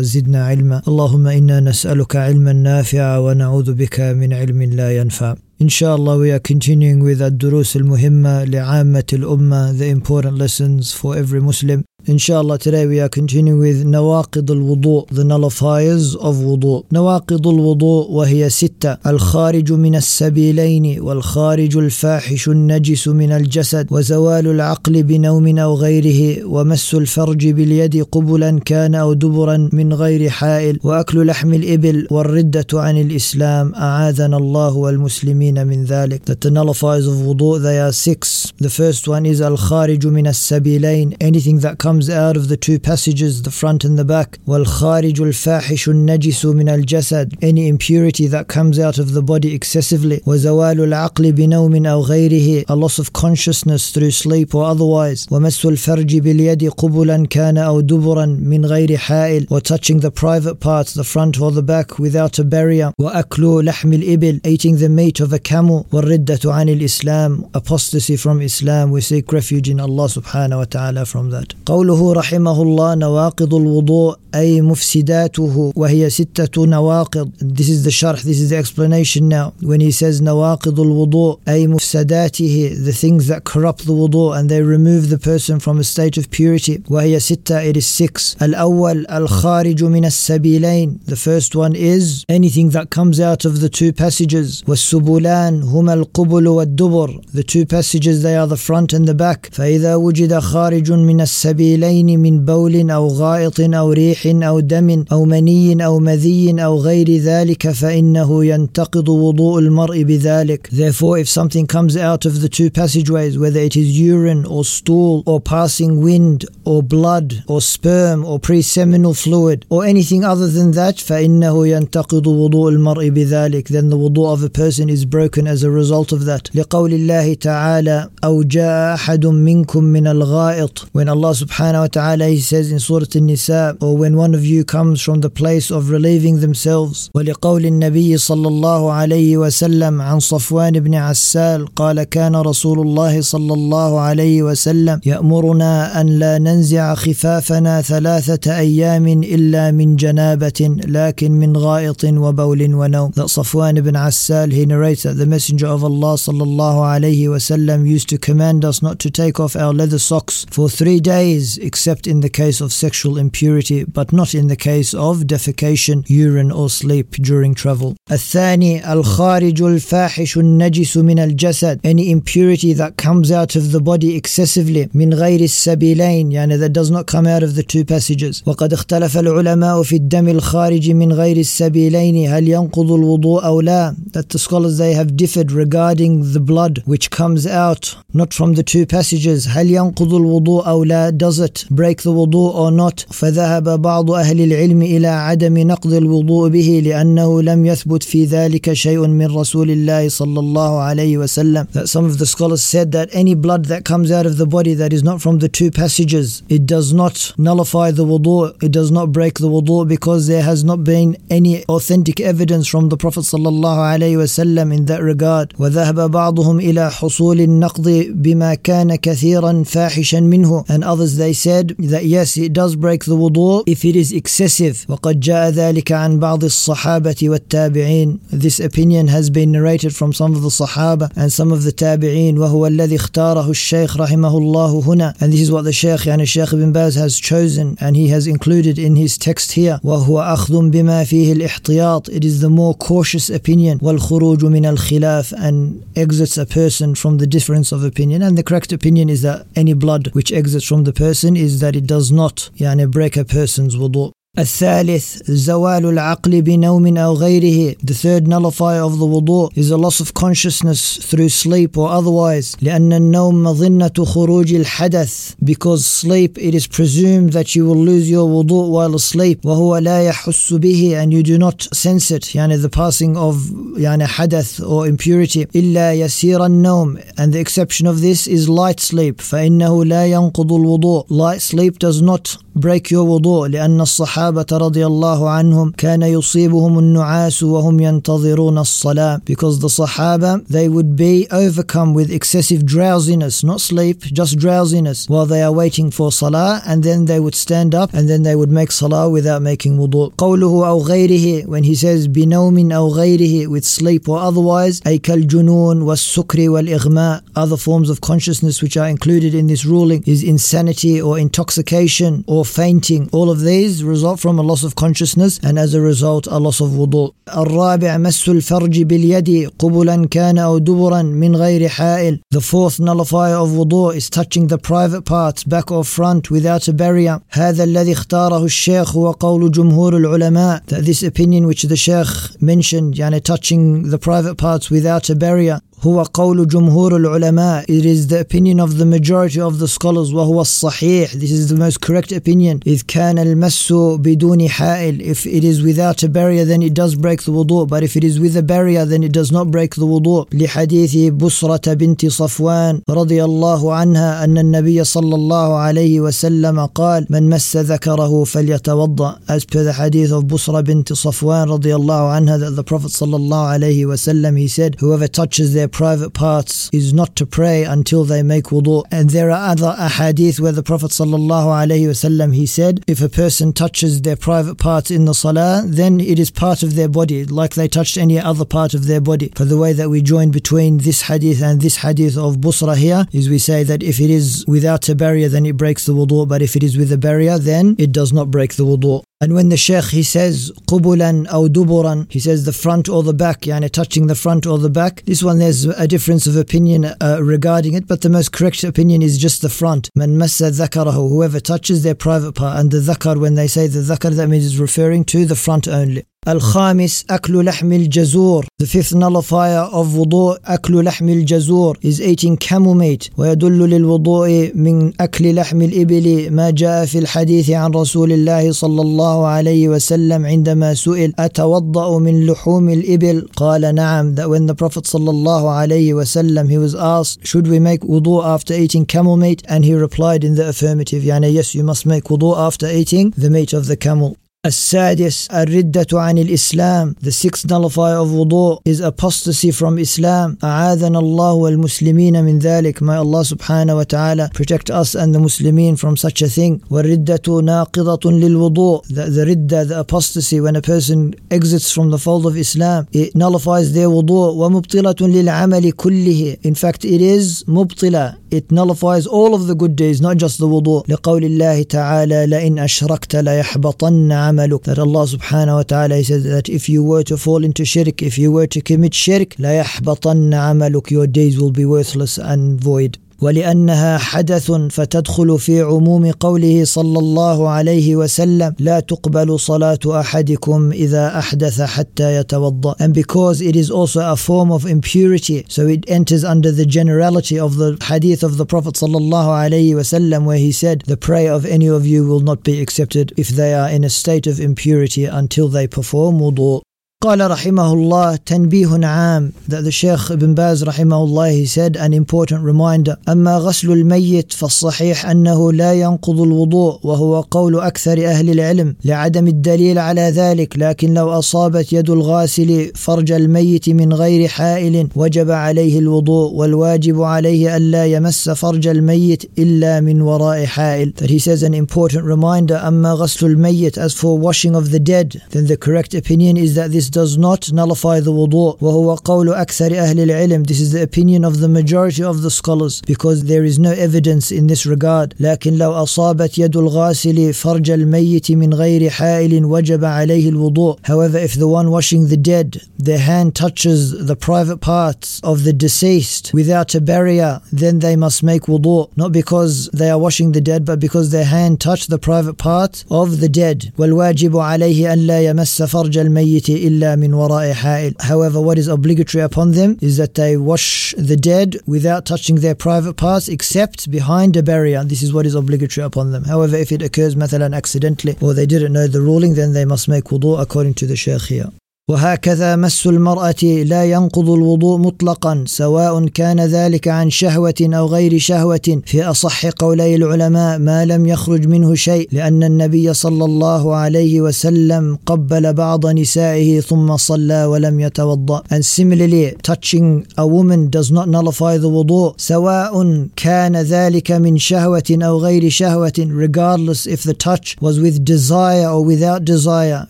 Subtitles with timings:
[0.00, 0.82] وزدنا علما.
[0.88, 5.34] اللهم إنا نسألك علما نافعا ونعوذ بك من علم لا ينفع.
[5.60, 11.84] Inshallah, we are continuing with الدروس المهمة لعامة الأمة, the important lessons for every Muslim.
[12.07, 16.83] Inshallah, today we are continuing with نواقض الوضوء, the nullifiers of wudu.
[16.91, 25.57] نواقض الوضوء وهي ستة الخارج من السبيلين والخارج الفاحش النجس من الجسد وزوال العقل بنوم
[25.57, 32.07] أو غيره ومس الفرج باليد قبلا كان أو دبرا من غير حائل وأكل لحم الإبل
[32.11, 36.21] والردة عن الإسلام أعاذنا الله والمسلمين من ذلك.
[36.25, 38.53] That the nullifiers of wudu, they are six.
[38.59, 42.79] The first one is الخارج من السبيلين, anything that comes comes out of the two
[42.79, 44.39] passages, the front and the back.
[44.47, 50.21] والخارج الفاحش النجس من الجسد any impurity that comes out of the body excessively.
[50.25, 55.27] وزوال العقل بنوم أو غيره a loss of consciousness through sleep or otherwise.
[55.31, 60.93] ومس الفرج باليد قبلا كان أو دبرا من غير حائل or touching the private parts,
[60.93, 62.91] the front or the back without a barrier.
[62.99, 65.85] وأكل لحم الإبل eating the meat of a camel.
[65.91, 68.91] والردة عن الإسلام apostasy from Islam.
[68.91, 71.53] We seek refuge in Allah subhanahu wa ta'ala from that.
[71.79, 78.39] قوله رحمه الله نواقض الوضوء أي مفسداته وهي ستة نواقض This is the sharh, this
[78.39, 83.85] is the explanation now When he says نواقض الوضوء أي مفسداته The things that corrupt
[83.85, 87.77] the wudu and they remove the person from a state of purity وهي ستة, it
[87.77, 93.61] is six الأول الخارج من السبيلين The first one is anything that comes out of
[93.61, 99.07] the two passages والسبلان هما القبل والدبر The two passages they are the front and
[99.07, 104.60] the back فإذا وجد خارج من السبيل سبيلين من بول أو غائط أو ريح أو
[104.60, 111.28] دم أو مني أو مذي أو غير ذلك فإنه ينتقض وضوء المرء بذلك Therefore if
[111.28, 116.02] something comes out of the two passageways whether it is urine or stool or passing
[116.02, 122.26] wind or blood or sperm or pre-seminal fluid or anything other than that فإنه ينتقض
[122.26, 126.24] وضوء المرء بذلك then the wudu of a person is broken as a result of
[126.24, 131.87] that لقول الله تعالى أو جاء أحد منكم من الغائط when Allah subhanahu subhanahu wa
[131.87, 135.69] ta'ala he says in Surah An-Nisa or when one of you comes from the place
[135.71, 142.35] of relieving themselves ولقول النبي صلى الله عليه وسلم عن صفوان بن عسال قال كان
[142.35, 149.95] رسول الله صلى الله عليه وسلم يأمرنا أن لا ننزع خفافنا ثلاثة أيام إلا من
[149.95, 155.67] جنابة لكن من غائط وبول ونوم That Safwan ibn Assal he narrates that the messenger
[155.67, 159.73] of Allah صلى الله عليه وسلم used to command us not to take off our
[159.73, 164.47] leather socks for three days except in the case of sexual impurity but not in
[164.47, 167.95] the case of defecation, urine or sleep during travel.
[168.11, 174.89] الثاني الخارج الفاحش النجس من الجسد any impurity that comes out of the body excessively
[174.93, 179.17] من غير السبيلين يعني that does not come out of the two passages وقد اختلف
[179.17, 184.77] العلماء في الدم الخارج من غير السبيلين هل ينقض الوضوء أو لا that the scholars
[184.77, 189.71] they have differed regarding the blood which comes out not from the two passages هل
[189.71, 194.81] ينقض الوضوء أو لا does it break the wudu or not فذهب بعض أهل العلم
[194.81, 200.39] إلى عدم نقض الوضوء به لأنه لم يثبت في ذلك شيء من رسول الله صلى
[200.39, 204.25] الله عليه وسلم that some of the scholars said that any blood that comes out
[204.25, 208.05] of the body that is not from the two passages it does not nullify the
[208.05, 212.67] wudu it does not break the wudu because there has not been any authentic evidence
[212.67, 218.05] from the Prophet صلى الله عليه وسلم in that regard وذهب بعضهم إلى حصول النقض
[218.09, 223.15] بما كان كثيرا فاحشا منه and others they said that yes it does break the
[223.15, 229.29] wudu if it is excessive وقد جاء ذلك عن بعض الصحابة والتابعين this opinion has
[229.29, 233.49] been narrated from some of the Sahaba and some of the Tabi'een وهو الذي اختاره
[233.49, 237.19] الشيخ رحمه الله هنا and this is what the Sheikh يعني Sheikh Ibn Baz has
[237.19, 242.23] chosen and he has included in his text here وهو أخذ بما فيه الاحتياط it
[242.23, 247.71] is the more cautious opinion والخروج من الخلاف and exits a person from the difference
[247.71, 251.18] of opinion and the correct opinion is that any blood which exits from the person
[251.20, 254.12] person is that it does not yani break a person's wudu.
[254.39, 260.01] الثالث زوال العقل بنوم أو غيره The third nullifier of the wudu is a loss
[260.01, 266.67] of consciousness through sleep or otherwise لأن النوم مظنة خروج الحدث because sleep it is
[266.67, 271.23] presumed that you will lose your wudu while asleep وهو لا يحس به and you
[271.23, 273.35] do not sense it يعني the passing of
[273.77, 279.21] يعني حدث or impurity إلا يسير النوم and the exception of this is light sleep
[279.21, 285.29] فإنه لا ينقض الوضوء light sleep does not break your wudu لأن الصحابة رضي الله
[285.29, 292.11] عنهم كان يصيبهم النعاس وهم ينتظرون الصلاة because the Sahaba they would be overcome with
[292.11, 297.19] excessive drowsiness not sleep just drowsiness while they are waiting for salah and then they
[297.19, 301.45] would stand up and then they would make salah without making wudu قوله أو غيره
[301.47, 307.57] when he says بنوم أو غيره with sleep or otherwise أي كالجنون والسكر والإغماء other
[307.57, 313.09] forms of consciousness which are included in this ruling is insanity or intoxication or fainting.
[313.11, 316.59] All of these result from a loss of consciousness and as a result a loss
[316.61, 317.11] of wudu.
[317.27, 322.19] الرابع مس الفرج باليد قبلا كان أو دبرا من غير حائل.
[322.33, 326.73] The fourth nullifier of wudu is touching the private parts back or front without a
[326.73, 327.21] barrier.
[327.29, 330.61] هذا الذي اختاره الشيخ هو قول جمهور العلماء.
[330.67, 335.59] That this opinion which the sheikh mentioned يعني touching the private parts without a barrier
[335.81, 340.41] هو قول جمهور العلماء it is the opinion of the majority of the scholars وهو
[340.41, 345.61] الصحيح this is the most correct opinion إذ كان المس بدون حائل if it is
[345.61, 348.43] without a barrier then it does break the wudu but if it is with a
[348.43, 354.23] barrier then it does not break the wudu لحديث بسرة بنت صفوان رضي الله عنها
[354.23, 360.11] أن النبي صلى الله عليه وسلم قال من مس ذكره فليتوضأ as per the hadith
[360.11, 364.47] of Busra bint Safwan رضي الله عنها that the Prophet صلى الله عليه وسلم he
[364.47, 368.84] said whoever touches their private parts is not to pray until they make wudu.
[368.90, 374.02] And there are other ahadith where the Prophet wasallam he said, if a person touches
[374.02, 377.68] their private parts in the salah, then it is part of their body, like they
[377.68, 379.32] touched any other part of their body.
[379.34, 383.06] For the way that we join between this hadith and this hadith of Busra here
[383.12, 386.28] is we say that if it is without a barrier, then it breaks the wudu,
[386.28, 389.02] but if it is with a barrier, then it does not break the wudu.
[389.22, 393.12] And when the Sheikh he says qubulan or duburan, he says the front or the
[393.12, 395.02] back, yani touching the front or the back.
[395.04, 399.02] This one there's a difference of opinion uh, regarding it, but the most correct opinion
[399.02, 399.90] is just the front.
[399.94, 403.80] Man massa dhakarahu, whoever touches their private part, and the dhakar when they say the
[403.80, 406.06] dhakar that means is referring to the front only.
[406.28, 412.74] الخامس أكل لحم الجزور The fifth nullifier of wudu أكل لحم الجزور is eating camel
[412.74, 418.82] meat ويدل للوضوء من أكل لحم الإبل ما جاء في الحديث عن رسول الله صلى
[418.82, 424.86] الله عليه وسلم عندما سئل أتوضأ من لحوم الإبل قال نعم that when the Prophet
[424.86, 429.42] صلى الله عليه وسلم he was asked should we make wudu after eating camel meat
[429.48, 433.30] and he replied in the affirmative يعني yes you must make wudu after eating the
[433.30, 439.51] meat of the camel السادس الردة عن الإسلام The sixth nullifier of wudu is apostasy
[439.51, 445.15] from Islam أعاذنا الله والمسلمين من ذلك May Allah subhanahu wa ta'ala protect us and
[445.15, 450.55] the Muslimin from such a thing والردة ناقضة للوضوء the, the ridda, the apostasy when
[450.55, 456.37] a person exits from the fold of Islam it nullifies their wudu ومبطلة للعمل كله
[456.43, 460.47] In fact it is مبطلة it nullifies all of the good deeds not just the
[460.47, 464.62] wudu لقول الله تعالى لئن أشركت ليحبطن amaluk.
[464.64, 468.18] That Allah subhanahu wa ta'ala says that if you were to fall into shirk, if
[468.18, 472.98] you were to commit shirk, la يحبطن عملك your days will be worthless and void.
[473.21, 481.19] ولانها حدث فتدخل في عموم قوله صلى الله عليه وسلم لا تقبل صلاه احدكم اذا
[481.19, 486.23] احدث حتى يتوضا and because it is also a form of impurity so it enters
[486.23, 490.51] under the generality of the hadith of the prophet صلى الله عليه وسلم where he
[490.51, 493.83] said the prayer of any of you will not be accepted if they are in
[493.83, 496.61] a state of impurity until they perform wudu
[497.04, 501.94] قال رحمه الله تنبيه عام that the Sheikh Ibn Baz رحمه الله he said an
[501.94, 502.96] important reminder.
[503.08, 509.78] أما غسل الميت فالصحيح أنه لا ينقض الوضوء وهو قول أكثر أهل العلم لعدم الدليل
[509.78, 516.32] على ذلك لكن لو أصابت يد الغاسل فرج الميت من غير حائل وجب عليه الوضوء
[516.32, 520.92] والواجب عليه ألا يمس فرج الميت إلا من وراء حائل.
[520.96, 522.56] That he says an important reminder.
[522.56, 526.70] أما غسل الميت as for washing of the dead then the correct opinion is that
[526.70, 531.23] this does not nullify the wudu وهو قول أكثر أهل العلم this is the opinion
[531.25, 535.57] of the majority of the scholars because there is no evidence in this regard لكن
[535.57, 541.47] لو أصابت يد الغاسل فرج الميت من غير حائل وجب عليه الوضوء however if the
[541.47, 546.81] one washing the dead their hand touches the private parts of the deceased without a
[546.81, 551.09] barrier then they must make wudu not because they are washing the dead but because
[551.11, 555.97] their hand touched the private part of the dead والواجب عليه أن لا يمس فرج
[555.97, 560.95] الميت إلا من وراء حائل however what is obligatory upon them is that they wash
[560.97, 565.35] the dead without touching their private parts except behind a barrier this is what is
[565.35, 569.33] obligatory upon them however if it occurs مثلا accidentally or they didn't know the ruling
[569.35, 571.49] then they must make wudu according to the sheikh here
[571.90, 578.82] وهكذا مس المرأة لا ينقض الوضوء مطلقا سواء كان ذلك عن شهوة أو غير شهوة.
[578.86, 584.98] في أصح قولي العلماء ما لم يخرج منه شيء لأن النبي صلى الله عليه وسلم
[585.06, 588.42] قبل بعض نسائه ثم صلى ولم يتوضأ.
[588.50, 592.14] And similarly touching a woman does not nullify the wudu.
[592.16, 598.68] سواء كان ذلك من شهوة أو غير شهوة regardless if the touch was with desire
[598.68, 599.86] or without desire.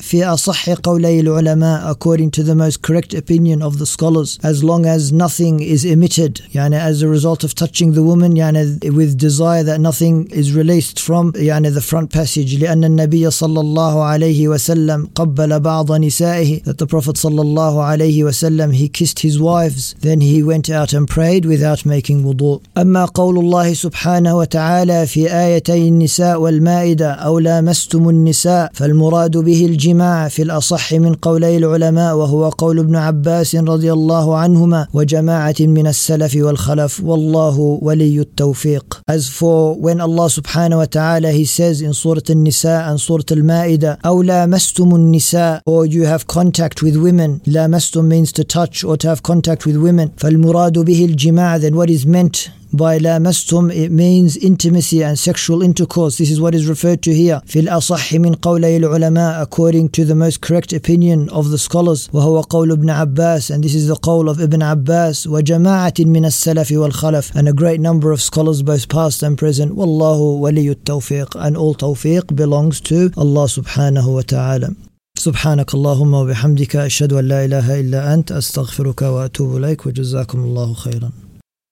[0.00, 4.85] في أصح قولي العلماء according to the most correct opinion of the scholars as long
[4.85, 9.63] as nothing is emitted يعني as a result of touching the woman يعني with desire
[9.63, 15.07] that nothing is released from يعني the front passage لأن النبي صلى الله عليه وسلم
[15.15, 20.21] قبل بعض نسائه that the Prophet صلى الله عليه وسلم he kissed his wives then
[20.21, 25.87] he went out and prayed without making wudu أما قول الله سبحانه وتعالى في آيتي
[25.87, 32.78] النساء والمائدة أو لامستم النساء فالمراد به الجماع في الأصح من قولي العلماء وهو قول
[32.78, 40.00] ابن عباس رضي الله عنهما وجماعة من السلف والخلف والله ولي التوفيق As for when
[40.00, 45.62] Allah subhanahu wa ta'ala he says in Surah An-Nisa and Surah Al-Ma'idah أو لامستم النساء
[45.66, 49.76] or you have contact with women لامستم means to touch or to have contact with
[49.76, 55.61] women فالمراد به الجماع then what is meant by لامستم it means intimacy and sexual
[55.61, 60.05] intercourse this is what is referred to here في الأصح من قولي العلماء according to
[60.05, 63.95] the most correct opinion of the scholars وهو قول ابن عباس and this is the
[63.95, 68.87] قول of Ibn Abbas وجماعة من السلف والخلف and a great number of scholars both
[68.89, 74.73] past and present والله ولي التوفيق and all توفيق belongs to Allah subhanahu wa ta'ala
[75.17, 81.11] سبحانك اللهم وبحمدك أشهد أن لا إله إلا أنت أستغفرك وأتوب إليك وجزاكم الله خيرا